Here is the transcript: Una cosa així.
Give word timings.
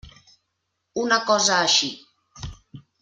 Una 1.03 1.19
cosa 1.27 1.59
així. 1.67 1.91